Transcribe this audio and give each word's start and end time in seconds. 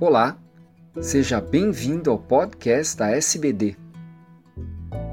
Olá, 0.00 0.36
seja 1.00 1.40
bem-vindo 1.40 2.10
ao 2.10 2.18
podcast 2.18 2.96
da 2.96 3.12
SBD. 3.12 3.76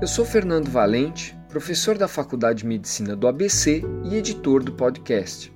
Eu 0.02 0.08
sou 0.08 0.26
Fernando 0.26 0.72
Valente, 0.72 1.38
professor 1.50 2.00
da 2.00 2.08
Faculdade 2.08 2.60
de 2.60 2.66
Medicina 2.66 3.16
do 3.16 3.28
ABC 3.28 3.84
e 4.04 4.16
editor 4.16 4.64
do 4.64 4.72
podcast. 4.72 5.54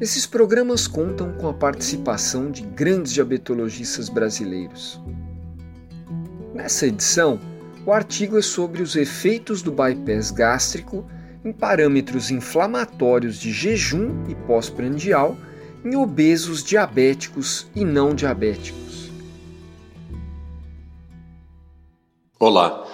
Esses 0.00 0.24
programas 0.24 0.86
contam 0.86 1.32
com 1.32 1.48
a 1.48 1.52
participação 1.52 2.48
de 2.48 2.62
grandes 2.62 3.12
diabetologistas 3.12 4.08
brasileiros. 4.08 5.02
Nessa 6.54 6.86
edição, 6.86 7.40
o 7.84 7.92
artigo 7.92 8.38
é 8.38 8.42
sobre 8.42 8.82
os 8.82 8.94
efeitos 8.94 9.62
do 9.62 9.72
bypass 9.72 10.30
gástrico 10.30 11.04
em 11.44 11.52
parâmetros 11.52 12.30
inflamatórios 12.30 13.36
de 13.36 13.50
jejum 13.52 14.24
e 14.28 14.34
pós-prandial 14.46 15.36
em 15.86 15.94
obesos 15.94 16.64
diabéticos 16.64 17.68
e 17.72 17.84
não 17.84 18.12
diabéticos. 18.12 19.08
Olá, 22.40 22.84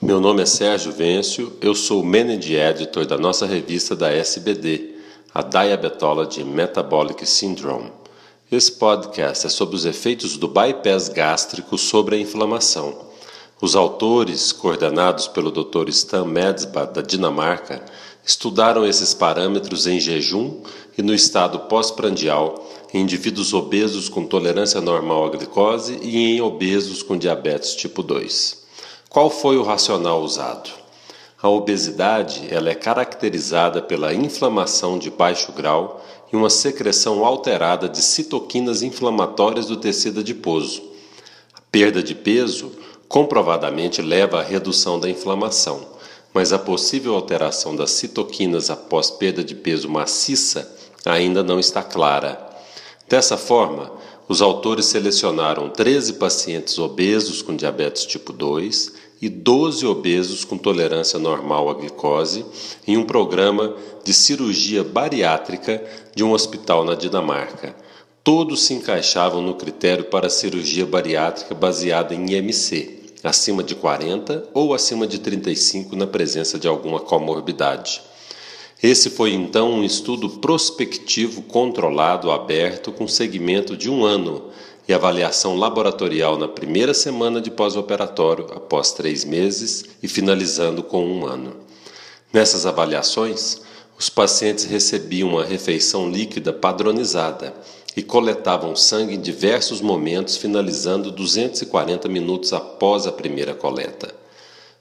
meu 0.00 0.18
nome 0.18 0.40
é 0.40 0.46
Sérgio 0.46 0.90
Vêncio, 0.90 1.52
eu 1.60 1.74
sou 1.74 2.00
o 2.00 2.04
Managing 2.04 2.54
Editor 2.54 3.04
da 3.04 3.18
nossa 3.18 3.44
revista 3.44 3.94
da 3.94 4.10
SBD, 4.10 4.94
a 5.34 5.42
Diabetology 5.42 6.42
Metabolic 6.42 7.26
Syndrome. 7.26 7.92
Esse 8.50 8.72
podcast 8.72 9.46
é 9.46 9.50
sobre 9.50 9.76
os 9.76 9.84
efeitos 9.84 10.38
do 10.38 10.48
bypass 10.48 11.10
gástrico 11.10 11.76
sobre 11.76 12.16
a 12.16 12.18
inflamação. 12.18 13.09
Os 13.62 13.76
autores, 13.76 14.52
coordenados 14.52 15.28
pelo 15.28 15.50
Dr. 15.50 15.90
Stan 15.90 16.24
Medsbad, 16.24 16.94
da 16.94 17.02
Dinamarca, 17.02 17.84
estudaram 18.24 18.86
esses 18.86 19.12
parâmetros 19.12 19.86
em 19.86 20.00
jejum 20.00 20.62
e 20.96 21.02
no 21.02 21.12
estado 21.12 21.58
pós-prandial 21.60 22.66
em 22.94 23.02
indivíduos 23.02 23.52
obesos 23.52 24.08
com 24.08 24.24
tolerância 24.24 24.80
normal 24.80 25.26
à 25.26 25.28
glicose 25.28 25.98
e 26.00 26.16
em 26.16 26.40
obesos 26.40 27.02
com 27.02 27.18
diabetes 27.18 27.74
tipo 27.74 28.02
2. 28.02 28.62
Qual 29.10 29.28
foi 29.28 29.58
o 29.58 29.62
racional 29.62 30.22
usado? 30.22 30.70
A 31.42 31.48
obesidade 31.50 32.48
ela 32.50 32.70
é 32.70 32.74
caracterizada 32.74 33.82
pela 33.82 34.14
inflamação 34.14 34.98
de 34.98 35.10
baixo 35.10 35.52
grau 35.52 36.02
e 36.32 36.36
uma 36.36 36.48
secreção 36.48 37.26
alterada 37.26 37.90
de 37.90 38.00
citoquinas 38.00 38.82
inflamatórias 38.82 39.66
do 39.66 39.76
tecido 39.76 40.20
adiposo. 40.20 40.82
A 41.54 41.60
perda 41.70 42.02
de 42.02 42.14
peso 42.14 42.72
comprovadamente 43.10 44.00
leva 44.00 44.38
à 44.38 44.42
redução 44.42 45.00
da 45.00 45.10
inflamação, 45.10 45.84
mas 46.32 46.52
a 46.52 46.58
possível 46.60 47.16
alteração 47.16 47.74
das 47.74 47.90
citoquinas 47.90 48.70
após 48.70 49.10
perda 49.10 49.42
de 49.42 49.52
peso 49.52 49.88
maciça 49.88 50.78
ainda 51.04 51.42
não 51.42 51.58
está 51.58 51.82
clara. 51.82 52.38
Dessa 53.08 53.36
forma, 53.36 53.90
os 54.28 54.40
autores 54.40 54.86
selecionaram 54.86 55.68
13 55.70 56.12
pacientes 56.14 56.78
obesos 56.78 57.42
com 57.42 57.56
diabetes 57.56 58.06
tipo 58.06 58.32
2 58.32 58.92
e 59.20 59.28
12 59.28 59.84
obesos 59.86 60.44
com 60.44 60.56
tolerância 60.56 61.18
normal 61.18 61.68
à 61.68 61.74
glicose 61.74 62.46
em 62.86 62.96
um 62.96 63.02
programa 63.02 63.74
de 64.04 64.14
cirurgia 64.14 64.84
bariátrica 64.84 65.84
de 66.14 66.22
um 66.22 66.30
hospital 66.30 66.84
na 66.84 66.94
Dinamarca. 66.94 67.74
Todos 68.22 68.62
se 68.62 68.72
encaixavam 68.72 69.42
no 69.42 69.54
critério 69.54 70.04
para 70.04 70.30
cirurgia 70.30 70.86
bariátrica 70.86 71.56
baseada 71.56 72.14
em 72.14 72.30
IMC, 72.30 72.99
acima 73.22 73.62
de 73.62 73.74
40 73.74 74.48
ou 74.54 74.72
acima 74.72 75.06
de 75.06 75.18
35 75.18 75.94
na 75.96 76.06
presença 76.06 76.58
de 76.58 76.66
alguma 76.66 77.00
comorbidade. 77.00 78.02
Esse 78.82 79.10
foi 79.10 79.34
então 79.34 79.72
um 79.72 79.84
estudo 79.84 80.28
prospectivo 80.38 81.42
controlado 81.42 82.30
aberto 82.30 82.90
com 82.90 83.06
segmento 83.06 83.76
de 83.76 83.90
um 83.90 84.04
ano 84.04 84.50
e 84.88 84.92
avaliação 84.94 85.54
laboratorial 85.54 86.38
na 86.38 86.48
primeira 86.48 86.94
semana 86.94 87.40
de 87.40 87.50
pós-operatório, 87.50 88.46
após 88.54 88.92
três 88.92 89.24
meses 89.24 89.84
e 90.02 90.08
finalizando 90.08 90.82
com 90.82 91.06
um 91.06 91.26
ano. 91.26 91.56
Nessas 92.32 92.64
avaliações, 92.64 93.60
os 93.98 94.08
pacientes 94.08 94.64
recebiam 94.64 95.28
uma 95.28 95.44
refeição 95.44 96.10
líquida 96.10 96.52
padronizada 96.54 97.54
e 97.96 98.02
coletavam 98.02 98.76
sangue 98.76 99.14
em 99.14 99.20
diversos 99.20 99.80
momentos, 99.80 100.36
finalizando 100.36 101.10
240 101.10 102.08
minutos 102.08 102.52
após 102.52 103.06
a 103.06 103.12
primeira 103.12 103.54
coleta. 103.54 104.14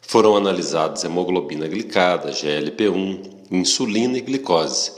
Foram 0.02 0.36
analisados 0.36 1.04
hemoglobina 1.04 1.68
glicada, 1.68 2.32
GLP-1, 2.32 3.30
insulina 3.52 4.18
e 4.18 4.22
glicose, 4.22 4.92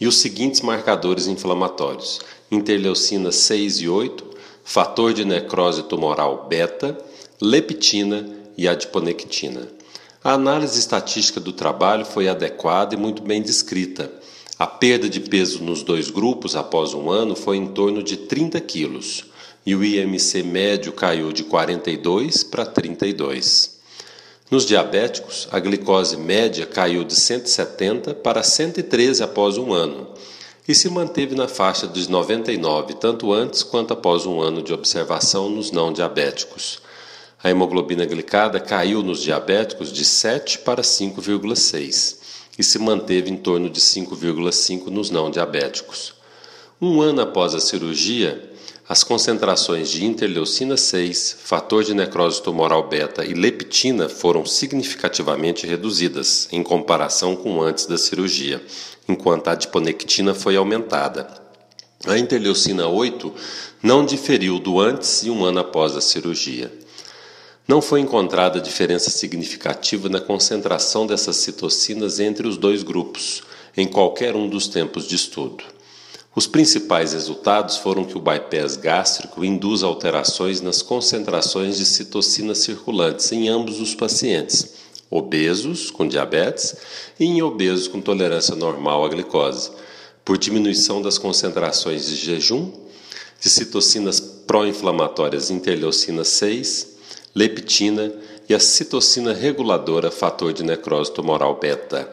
e 0.00 0.06
os 0.06 0.18
seguintes 0.18 0.60
marcadores 0.60 1.26
inflamatórios: 1.26 2.20
interleucina 2.50 3.30
6 3.30 3.80
e 3.80 3.88
8, 3.88 4.24
fator 4.64 5.12
de 5.12 5.24
necrose 5.24 5.82
tumoral 5.84 6.46
beta, 6.48 6.96
leptina 7.40 8.28
e 8.56 8.68
adiponectina. 8.68 9.68
A 10.22 10.32
análise 10.32 10.78
estatística 10.78 11.38
do 11.38 11.52
trabalho 11.52 12.06
foi 12.06 12.28
adequada 12.28 12.94
e 12.94 12.98
muito 12.98 13.22
bem 13.22 13.42
descrita 13.42 14.10
a 14.56 14.68
perda 14.68 15.08
de 15.08 15.18
peso 15.18 15.64
nos 15.64 15.82
dois 15.82 16.10
grupos 16.10 16.54
após 16.54 16.94
um 16.94 17.10
ano 17.10 17.34
foi 17.34 17.56
em 17.56 17.66
torno 17.66 18.04
de 18.04 18.16
30 18.16 18.60
quilos 18.60 19.24
e 19.66 19.74
o 19.74 19.82
IMC 19.82 20.44
médio 20.44 20.92
caiu 20.92 21.32
de 21.32 21.42
42 21.42 22.44
para 22.44 22.64
32. 22.64 23.80
Nos 24.48 24.64
diabéticos, 24.64 25.48
a 25.50 25.58
glicose 25.58 26.16
média 26.16 26.66
caiu 26.66 27.02
de 27.02 27.16
170 27.16 28.14
para 28.14 28.44
113 28.44 29.24
após 29.24 29.58
um 29.58 29.72
ano 29.72 30.06
e 30.68 30.74
se 30.74 30.88
manteve 30.88 31.34
na 31.34 31.48
faixa 31.48 31.88
dos 31.88 32.06
99 32.06 32.94
tanto 32.94 33.32
antes 33.32 33.64
quanto 33.64 33.92
após 33.92 34.24
um 34.24 34.40
ano 34.40 34.62
de 34.62 34.72
observação 34.72 35.50
nos 35.50 35.72
não 35.72 35.92
diabéticos. 35.92 36.80
A 37.42 37.50
hemoglobina 37.50 38.06
glicada 38.06 38.60
caiu 38.60 39.02
nos 39.02 39.20
diabéticos 39.20 39.92
de 39.92 40.04
7 40.04 40.60
para 40.60 40.82
5,6 40.82 42.22
e 42.58 42.62
se 42.62 42.78
manteve 42.78 43.30
em 43.30 43.36
torno 43.36 43.68
de 43.68 43.80
5,5 43.80 44.86
nos 44.86 45.10
não 45.10 45.30
diabéticos. 45.30 46.14
Um 46.80 47.00
ano 47.00 47.20
após 47.22 47.54
a 47.54 47.60
cirurgia, 47.60 48.50
as 48.86 49.02
concentrações 49.02 49.88
de 49.88 50.04
interleucina 50.04 50.76
6, 50.76 51.38
fator 51.42 51.82
de 51.82 51.94
necrose 51.94 52.42
tumoral 52.42 52.86
beta 52.86 53.24
e 53.24 53.32
leptina 53.32 54.08
foram 54.08 54.44
significativamente 54.44 55.66
reduzidas 55.66 56.48
em 56.52 56.62
comparação 56.62 57.34
com 57.34 57.62
antes 57.62 57.86
da 57.86 57.96
cirurgia, 57.96 58.62
enquanto 59.08 59.48
a 59.48 59.52
adiponectina 59.52 60.34
foi 60.34 60.56
aumentada. 60.56 61.26
A 62.06 62.18
interleucina 62.18 62.86
8 62.86 63.32
não 63.82 64.04
diferiu 64.04 64.58
do 64.58 64.78
antes 64.78 65.22
e 65.22 65.30
um 65.30 65.42
ano 65.44 65.60
após 65.60 65.96
a 65.96 66.02
cirurgia. 66.02 66.70
Não 67.66 67.80
foi 67.80 68.00
encontrada 68.00 68.60
diferença 68.60 69.08
significativa 69.08 70.10
na 70.10 70.20
concentração 70.20 71.06
dessas 71.06 71.36
citocinas 71.36 72.20
entre 72.20 72.46
os 72.46 72.58
dois 72.58 72.82
grupos, 72.82 73.42
em 73.74 73.86
qualquer 73.86 74.36
um 74.36 74.46
dos 74.46 74.68
tempos 74.68 75.08
de 75.08 75.16
estudo. 75.16 75.64
Os 76.36 76.46
principais 76.46 77.14
resultados 77.14 77.78
foram 77.78 78.04
que 78.04 78.18
o 78.18 78.20
bypass 78.20 78.76
gástrico 78.76 79.42
induz 79.42 79.82
alterações 79.82 80.60
nas 80.60 80.82
concentrações 80.82 81.78
de 81.78 81.86
citocinas 81.86 82.58
circulantes 82.58 83.32
em 83.32 83.48
ambos 83.48 83.80
os 83.80 83.94
pacientes, 83.94 84.74
obesos 85.08 85.90
com 85.90 86.06
diabetes 86.06 86.76
e 87.18 87.24
em 87.24 87.40
obesos 87.40 87.88
com 87.88 87.98
tolerância 87.98 88.54
normal 88.54 89.06
à 89.06 89.08
glicose, 89.08 89.70
por 90.22 90.36
diminuição 90.36 91.00
das 91.00 91.16
concentrações 91.16 92.04
de 92.04 92.16
jejum, 92.16 92.70
de 93.40 93.48
citocinas 93.48 94.20
pró-inflamatórias 94.20 95.50
interleucina 95.50 96.24
6, 96.24 96.93
leptina 97.34 98.12
e 98.48 98.54
a 98.54 98.60
citocina 98.60 99.32
reguladora 99.32 100.10
fator 100.10 100.52
de 100.52 100.62
necrose 100.62 101.12
tumoral 101.12 101.58
beta, 101.58 102.08